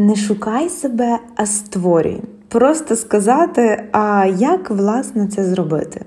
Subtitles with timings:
[0.00, 2.22] Не шукай себе, а створюй.
[2.48, 6.04] Просто сказати, а як власне це зробити?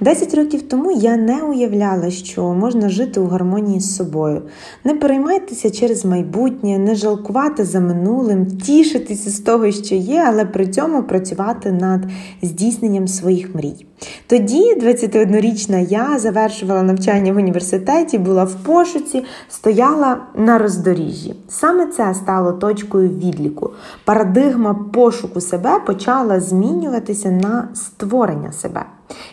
[0.00, 4.42] Десять років тому я не уявляла, що можна жити у гармонії з собою,
[4.84, 10.66] не переймайтеся через майбутнє, не жалкувати за минулим, тішитися з того, що є, але при
[10.66, 12.00] цьому працювати над
[12.42, 13.86] здійсненням своїх мрій.
[14.26, 21.34] Тоді, 21-річна я завершувала навчання в університеті, була в пошуці, стояла на роздоріжжі.
[21.48, 23.70] Саме це стало точкою відліку.
[24.04, 28.84] Парадигма пошуку себе почала змінюватися на створення себе.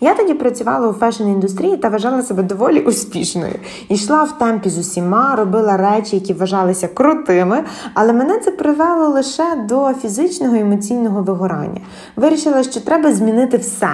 [0.00, 3.54] Я тоді працювала у фешн-індустрії та вважала себе доволі успішною.
[3.88, 7.64] Йшла в темпі з усіма, робила речі, які вважалися крутими,
[7.94, 11.80] але мене це привело лише до фізичного і емоційного вигорання.
[12.16, 13.88] Вирішила, що треба змінити все: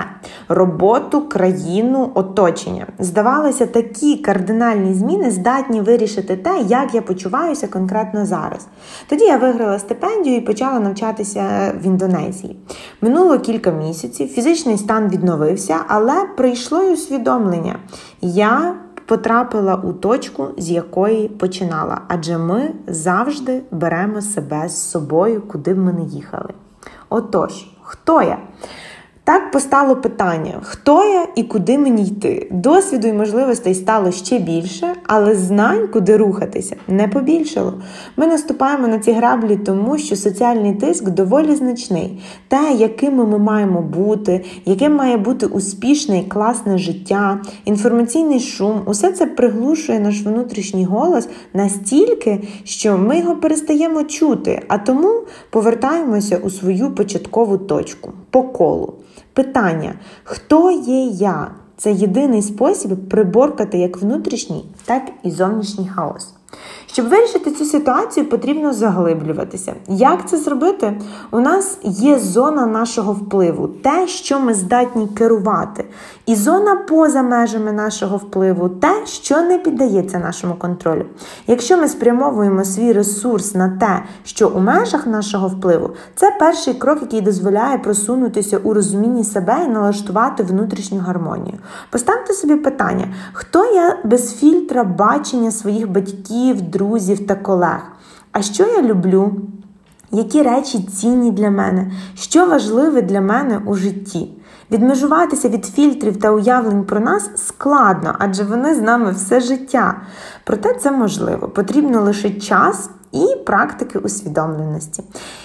[0.49, 2.87] роботу, країну, оточення.
[2.99, 8.67] Здавалося, такі кардинальні зміни здатні вирішити те, як я почуваюся конкретно зараз.
[9.09, 12.57] Тоді я виграла стипендію і почала навчатися в Індонезії.
[13.01, 17.79] Минуло кілька місяців, фізичний стан відновився відбувся, але прийшло й усвідомлення.
[18.21, 18.75] Я
[19.07, 25.79] потрапила у точку, з якої починала, адже ми завжди беремо себе з собою, куди б
[25.79, 26.51] ми не їхали.
[27.09, 28.39] Отож, хто я?
[29.31, 32.49] Так постало питання, хто я і куди мені йти.
[32.51, 37.75] Досвіду і можливостей стало ще більше, але знань, куди рухатися, не побільшало.
[38.17, 42.23] Ми наступаємо на ці граблі, тому що соціальний тиск доволі значний.
[42.49, 49.13] Те, якими ми маємо бути, яким має бути успішне і класне життя, інформаційний шум, усе
[49.13, 56.51] це приглушує наш внутрішній голос настільки, що ми його перестаємо чути, а тому повертаємося у
[56.51, 58.95] свою початкову точку по колу.
[59.33, 61.51] Питання: хто є я?
[61.77, 66.35] Це єдиний спосіб приборкати як внутрішній, так і зовнішній хаос.
[66.87, 69.75] Щоб вирішити цю ситуацію, потрібно заглиблюватися.
[69.89, 71.01] Як це зробити?
[71.31, 75.85] У нас є зона нашого впливу, те, що ми здатні керувати,
[76.27, 81.05] і зона поза межами нашого впливу, те, що не піддається нашому контролю.
[81.47, 86.99] Якщо ми спрямовуємо свій ресурс на те, що у межах нашого впливу, це перший крок,
[87.03, 91.59] який дозволяє просунутися у розумінні себе і налаштувати внутрішню гармонію.
[91.91, 97.81] Поставте собі питання, хто я без фільтра бачення своїх батьків, друзів та колег?
[98.33, 99.33] А що я люблю?
[100.13, 104.29] Які речі цінні для мене, що важливе для мене у житті?
[104.71, 110.01] Відмежуватися від фільтрів та уявлень про нас складно, адже вони з нами все життя.
[110.45, 111.49] Проте це можливо.
[111.49, 115.03] Потрібно лише час і практики усвідомленості.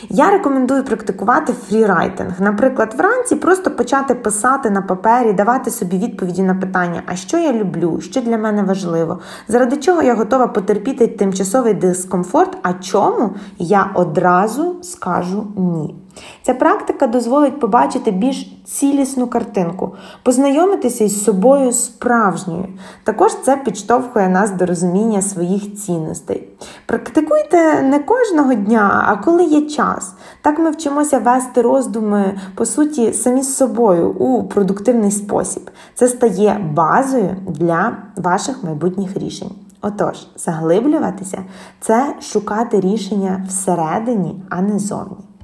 [0.10, 2.42] Я рекомендую практикувати фрірайтинг.
[2.42, 7.54] Наприклад, вранці просто почати писати на папері, давати собі відповіді на питання, а що я
[7.54, 13.92] люблю, що для мене важливо, заради чого я готова потерпіти тимчасовий дискомфорт, а чому я
[13.94, 15.96] одразу скажу ні.
[16.44, 22.68] Ця практика дозволить побачити більш цілісну картинку, познайомитися із собою справжньою.
[23.04, 26.50] Також це підштовхує нас до розуміння своїх цінностей.
[26.86, 30.14] Практикуйте не кожного дня, а коли є час.
[30.42, 35.70] Так ми вчимося вести роздуми, по суті, самі з собою у продуктивний спосіб.
[35.96, 39.52] Це стає базою для ваших майбутніх рішень.
[39.82, 41.44] Отож, заглиблюватися
[41.80, 45.35] це шукати рішення всередині, а не зовні.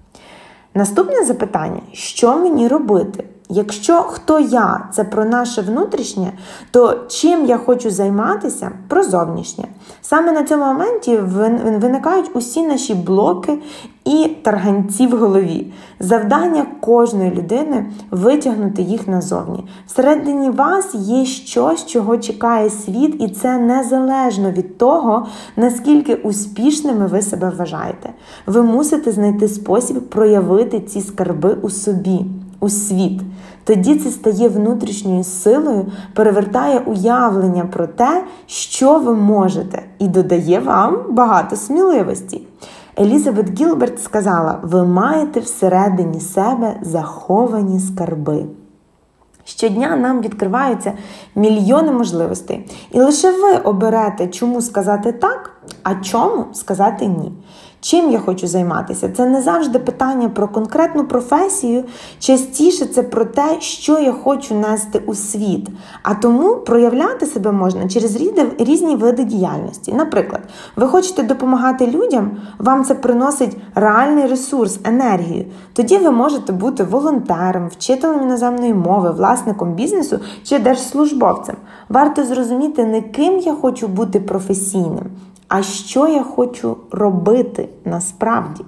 [0.74, 3.24] Наступне запитання: що мені робити?
[3.53, 6.34] Якщо хто я це про наше внутрішнє,
[6.72, 9.66] то чим я хочу займатися про зовнішнє.
[10.01, 13.57] Саме на цьому моменті виникають усі наші блоки
[14.06, 15.73] і тарганці в голові.
[16.00, 19.63] Завдання кожної людини витягнути їх назовні.
[19.88, 27.22] Всередині вас є щось, чого чекає світ, і це незалежно від того, наскільки успішними ви
[27.22, 28.09] себе вважаєте.
[28.45, 32.25] Ви мусите знайти спосіб проявити ці скарби у собі,
[32.61, 33.22] у світ.
[33.63, 40.97] Тоді це стає внутрішньою силою, перевертає уявлення про те, що ви можете, і додає вам
[41.09, 42.41] багато сміливості.
[42.99, 48.46] Елізабет Гілберт сказала: ви маєте всередині себе заховані скарби.
[49.43, 50.93] Щодня нам відкриваються
[51.35, 52.69] мільйони можливостей.
[52.91, 55.52] І лише ви оберете, чому сказати так,
[55.84, 57.31] а чому сказати ні.
[57.83, 59.09] Чим я хочу займатися?
[59.17, 61.83] Це не завжди питання про конкретну професію,
[62.19, 65.69] частіше це про те, що я хочу нести у світ.
[66.03, 68.16] А тому проявляти себе можна через
[68.59, 69.93] різні види діяльності.
[69.93, 70.41] Наприклад,
[70.75, 75.45] ви хочете допомагати людям, вам це приносить реальний ресурс, енергію.
[75.73, 81.55] Тоді ви можете бути волонтером, вчителем іноземної мови, власником бізнесу чи держслужбовцем.
[81.89, 85.05] Варто зрозуміти, не ким я хочу бути професійним
[85.53, 88.64] а що я хочу робити насправді.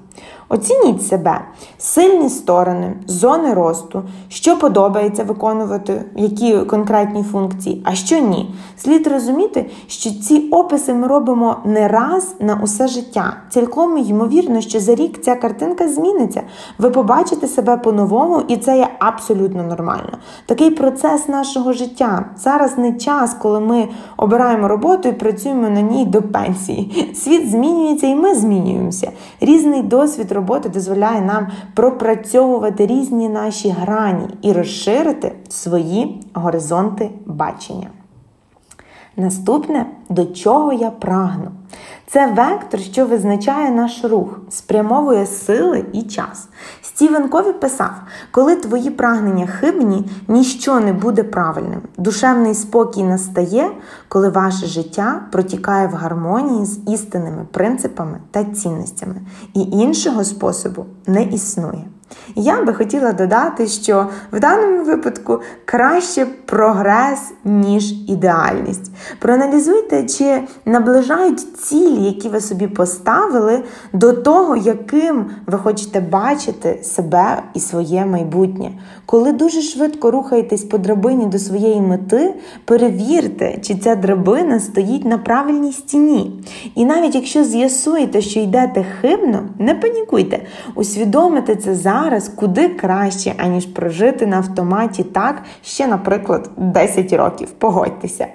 [0.54, 1.42] Оцініть себе,
[1.77, 8.56] сильні сторони, зони росту, що подобається виконувати, які конкретні функції, а що ні.
[8.77, 13.38] Слід розуміти, що ці описи ми робимо не раз на усе життя.
[13.50, 16.42] Цілком ймовірно, що за рік ця картинка зміниться.
[16.77, 20.18] Ви побачите себе по-новому, і це є абсолютно нормально.
[20.45, 22.25] Такий процес нашого життя.
[22.38, 23.88] Зараз не час, коли ми
[24.18, 27.13] обираємо роботу і працюємо на ній до пенсії.
[27.15, 29.12] Світ змінюється, і ми змінюємося.
[29.42, 37.88] Різний досвід роботи дозволяє нам пропрацьовувати різні наші грані і розширити свої горизонти бачення.
[39.18, 41.51] Наступне, до чого я прагну.
[42.07, 46.48] Це вектор, що визначає наш рух, спрямовує сили і час.
[46.81, 47.92] Стівен Кові писав:
[48.31, 51.81] коли твої прагнення хибні, ніщо не буде правильним.
[51.98, 53.71] Душевний спокій настає,
[54.07, 59.15] коли ваше життя протікає в гармонії з істинними принципами та цінностями,
[59.54, 61.83] і іншого способу не існує.
[62.36, 68.92] Я би хотіла додати, що в даному випадку краще прогрес, ніж ідеальність.
[69.19, 73.63] Проаналізуйте, чи наближають цілі, які ви собі поставили,
[73.94, 78.71] до того, яким ви хочете бачити себе і своє майбутнє.
[79.06, 82.33] Коли дуже швидко рухаєтесь по драбині до своєї мети,
[82.65, 86.44] перевірте, чи ця драбина стоїть на правильній стіні.
[86.75, 90.39] І навіть якщо з'ясуєте, що йдете хибно, не панікуйте,
[90.75, 97.52] усвідомите це зараз куди краще, аніж прожити на автоматі так ще, наприклад, 10 років.
[97.52, 98.28] Погодьтеся.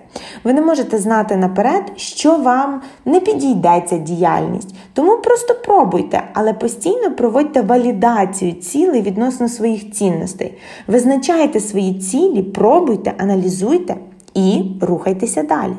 [0.45, 4.75] Ви не можете знати наперед, що вам не підійде ця діяльність.
[4.93, 10.59] Тому просто пробуйте, але постійно проводьте валідацію цілей відносно своїх цінностей.
[10.87, 13.97] Визначайте свої цілі, пробуйте, аналізуйте
[14.35, 15.77] і рухайтеся далі.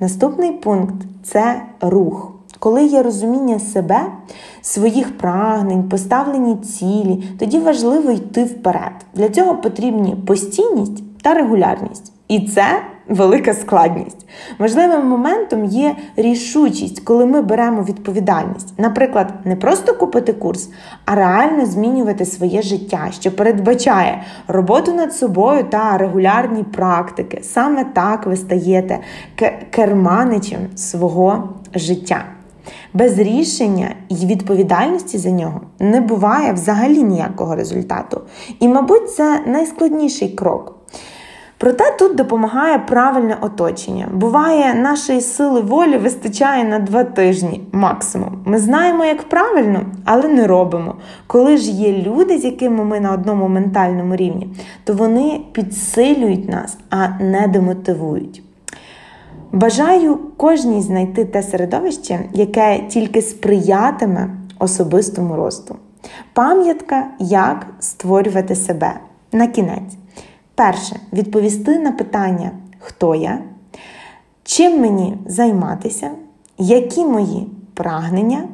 [0.00, 2.34] Наступний пункт це рух.
[2.58, 4.00] Коли є розуміння себе,
[4.64, 8.92] своїх прагнень, поставлені цілі, тоді важливо йти вперед.
[9.14, 12.12] Для цього потрібні постійність та регулярність.
[12.28, 12.64] І це
[13.08, 14.26] велика складність.
[14.58, 18.74] Важливим моментом є рішучість, коли ми беремо відповідальність.
[18.78, 20.70] Наприклад, не просто купити курс,
[21.04, 27.40] а реально змінювати своє життя, що передбачає роботу над собою та регулярні практики.
[27.42, 28.98] Саме так ви стаєте
[29.70, 32.24] керманичем свого життя.
[32.94, 38.20] Без рішення і відповідальності за нього не буває взагалі ніякого результату.
[38.60, 40.74] І, мабуть, це найскладніший крок.
[41.58, 44.08] Проте тут допомагає правильне оточення.
[44.12, 48.38] Буває, нашої сили волі вистачає на два тижні максимум.
[48.44, 50.94] Ми знаємо, як правильно, але не робимо.
[51.26, 54.48] Коли ж є люди, з якими ми на одному ментальному рівні,
[54.84, 58.42] то вони підсилюють нас, а не демотивують.
[59.52, 65.76] Бажаю кожній знайти те середовище, яке тільки сприятиме особистому росту.
[66.32, 68.94] Пам'ятка, як створювати себе
[69.32, 69.96] на кінець.
[70.54, 73.38] Перше, відповісти на питання, хто я,
[74.42, 76.10] чим мені займатися,
[76.58, 78.48] які мої прагнення,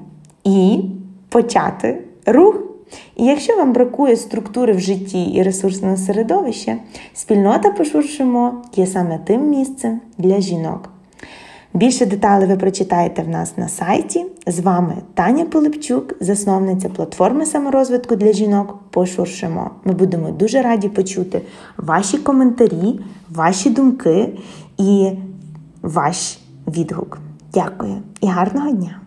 [0.44, 0.84] і
[1.28, 2.69] почати рух.
[3.16, 6.76] І якщо вам бракує структури в житті і ресурсного середовища,
[7.14, 10.90] спільнота пошуршимо є саме тим місцем для жінок.
[11.74, 14.26] Більше деталей ви прочитаєте в нас на сайті.
[14.46, 18.78] З вами Таня Пилипчук, засновниця платформи саморозвитку для жінок.
[18.90, 19.70] Пошуршимо.
[19.84, 21.42] Ми будемо дуже раді почути
[21.76, 24.38] ваші коментарі, ваші думки
[24.78, 25.10] і
[25.82, 27.18] ваш відгук.
[27.54, 29.00] Дякую і гарного дня!